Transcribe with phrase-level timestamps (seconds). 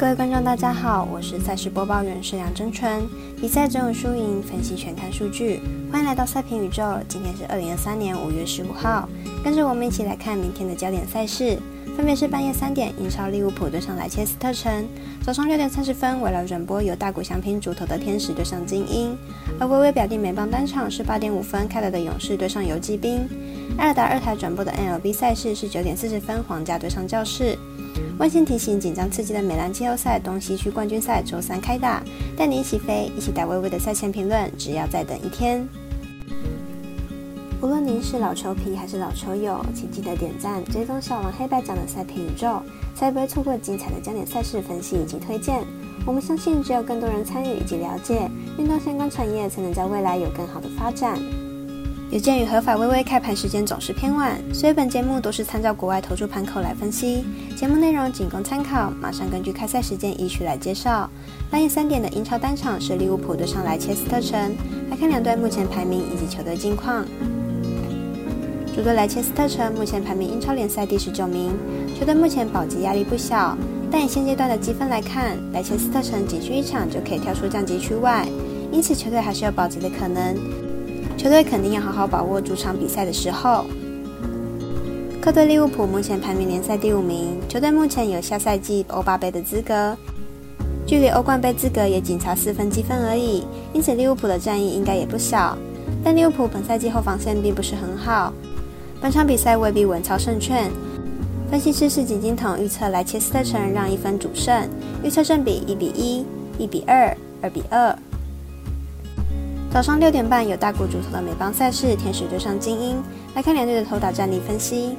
[0.00, 3.06] 各位观众，大家好，我是赛事播报员是梁真纯。
[3.38, 5.60] 比赛总有输赢，分析全看数据。
[5.92, 9.06] 欢迎来到赛评宇宙，今天是二零二三年五月十五号，
[9.44, 11.58] 跟着我们一起来看明天的焦点赛事。
[12.00, 14.82] 分别是半夜三点，英超利物浦对上莱切斯特城；
[15.22, 19.14] 早上六点三十分，围绕转播由大谷翔平主投的天使对上精英；
[19.60, 23.28] 而微微表弟美邦单场是八点五分开来的勇士对上游击兵；
[23.76, 27.58] 艾尔达二台转播的 NLB 赛事是九点四十分，皇家对上教士。
[28.18, 32.02] 温馨提醒：紧张刺激的美兰季后赛东西区冠军赛周三开打，
[32.34, 35.68] 带你一起飞，一起打微微的赛前评论，只要再等一天。
[37.62, 42.62] 无论您是老球皮还是老球友，请记得点赞、追踪小王黑白奖的赛评宇宙，
[42.94, 45.62] 才不会错过精彩的焦点赛事分析以及推荐。
[46.06, 51.18] 我们相信，只有更多人参与以及了解运动相关产业，才能在未来有更好的发展。
[52.10, 58.90] 有鉴于合法微微开盘时间总是偏晚，所以本节目都是参照国外投注盘口来分析，节目内容仅供参考。
[58.98, 61.10] 马上根据开赛时间依序来介绍。
[61.50, 64.56] 半夜三点的英超单场是利物浦对上莱切斯特城，
[64.88, 67.04] 来看两队目前排名以及球队近况。
[68.74, 71.52] 主队莱切斯特城目前排名英超联赛第十九名，
[71.98, 73.56] 球队目前保级压力不小。
[73.90, 78.26] 但以现阶段的积分来看，莱切斯特城仅需一场就可以跳出降级区外，
[78.70, 80.36] 因此球队还是有保级的可能。
[81.18, 83.66] 球队肯定要好好把握主场比赛的时候。
[85.20, 89.96] 客队利物浦目前排名联赛第五名，球队目前有下赛季欧霸杯的资格，
[90.86, 95.58] 距离欧冠杯资格也仅差四分积分而已，因此利物浦的战役应该也不小。
[96.04, 98.32] 但利物浦本赛季后防线并不是很好。
[99.00, 100.70] 本场比赛未必稳操胜券，
[101.50, 104.68] 分析师是景金筒预测莱切斯特城让一分主胜，
[105.02, 106.26] 预测胜比一比一、
[106.58, 107.96] 一比二、二比二。
[109.72, 113.02] 早上六点半有大股主投的美邦赛事，天使对上精英，
[113.34, 114.94] 来看两队的投打战力分析。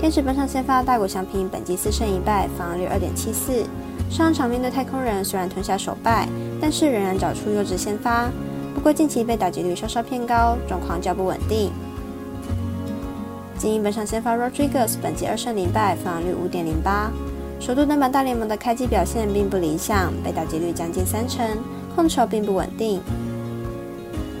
[0.00, 3.64] 天使本场先发大谷翔平，本季四胜一败，防御率二点七四。
[4.10, 6.28] 上场面对太空人，虽然吞下首败，
[6.60, 8.28] 但是仍然找出优质先发。
[8.74, 11.70] 不过近期被打击率稍稍偏高，状况较不稳定。
[13.58, 17.10] 精英本场先发 Rodriguez 本季二胜零败，防御率五点零八。
[17.58, 21.42] 首度登板大联盟的开机表现并不理想，被打击率将近三成，
[21.94, 23.00] 控球并不稳定。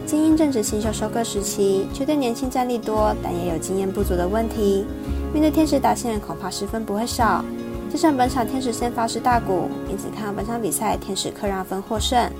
[0.04, 4.84] 精英正值新秀收割时期，球队年轻战力多，但也有经验不足的问题。
[5.32, 7.42] 面对天使打线，恐怕失分不会少。
[7.90, 12.30] 加上本场天使先发是大谷，因此看好本场比赛天使客让分获胜。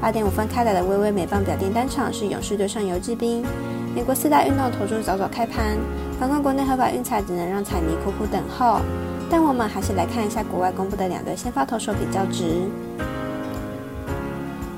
[0.00, 3.44] 八点五分开打的微微美棒表定单场是勇士对上游击兵。
[3.92, 5.76] 美国四大运动投注早早开盘，
[6.18, 8.80] 反观国内合法运彩只能让彩迷苦苦等候。
[9.28, 12.68] 但我们还是来看一下国外公布的两队先发投手比较值。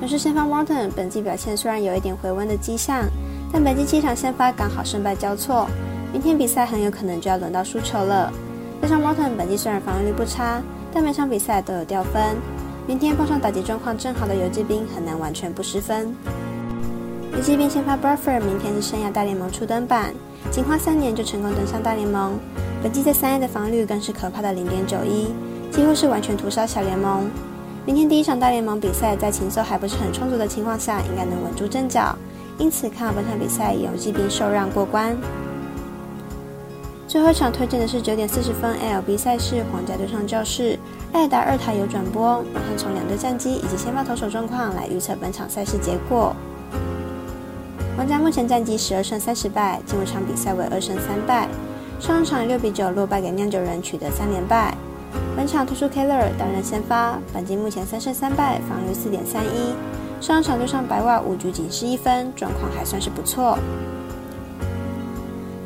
[0.00, 3.04] 勇士先发 Martin 本季表现虽然有一点回温的迹象，
[3.52, 5.68] 但本季七场先发刚好胜败交错，
[6.12, 8.32] 明天比赛很有可能就要轮到输球了。
[8.80, 10.60] 加上 Martin 本季虽然防御率不差，
[10.92, 12.36] 但每场比赛都有掉分，
[12.86, 16.14] 明天碰上打击状况正好的游击兵，很难完全不失分。
[17.34, 20.12] 游击兵先发 Buffer，明天是生涯大联盟初登板，
[20.50, 22.38] 仅花三年就成功登上大联盟。
[22.82, 25.28] 本季在三 A 的防御率更是可怕的零点九一，
[25.70, 27.30] 几乎是完全屠杀小联盟。
[27.86, 32.14] 明天第一场大联盟比赛，在情绪还不是很充足的情况下，应该能稳住阵脚。
[32.58, 35.16] 因此，看好本场比赛游击兵受让过关。
[37.08, 40.78] 最后一场推荐的是九点四十分 LB 赛事，皇家对上教室，
[41.12, 46.36] 艾达二台有转播，马上从两队战绩以及先发投手状况来预测本场赛事结果。
[47.94, 51.46] 皇家目前战绩十二胜三十败，进入场比赛为二胜三败。
[52.00, 54.74] 上场六比九落败给酿酒人，取得三连败。
[55.36, 59.74] 本场突出 Keller 担任先发，本季目前三胜三败，防御四点三一。
[60.22, 63.58] 上场对上白袜五局仅失一分，状况还算是不错。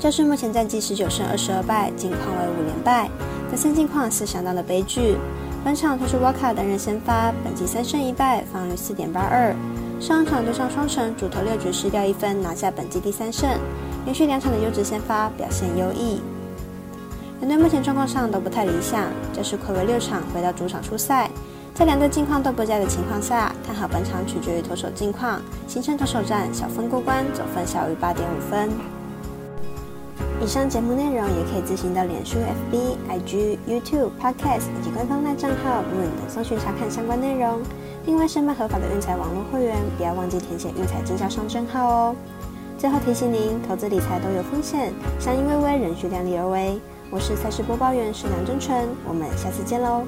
[0.00, 3.08] 教士目前战绩十九胜二十二败，近况为五连败，
[3.50, 5.16] 得分近况是相当的悲剧。
[5.64, 9.54] 本场突出 Walker 担任先发，本季三胜一败，防御四点八二。
[9.98, 13.48] 上场对上双城，主投六局失掉一分，拿下本季第三胜。
[14.04, 16.20] 连续两场的优质先发表现优异。
[17.40, 21.30] 两队目前状况上都不太理想，这是暌违六场回到主场出赛，
[21.74, 28.70] 在两队近况都不佳的情况下，看好本场取决于投手近况，形成投手战小分过关，总分小于八点五分。
[30.40, 32.36] 以上节目内容也可以自行到脸书、
[32.70, 37.60] FB、IG、YouTube、Podcast 以及官方赖账号 Moon 等搜寻查看相关内容。
[38.06, 42.16] 另外，申办合法的运财网络会员，不要忘记填写运财经销商证号哦。
[42.78, 46.80] 最后提醒您，投资理财都有风险，相依微微，仍需量力而为。
[47.10, 50.04] 我是赛事播报员，是梁真纯，我们下次见喽。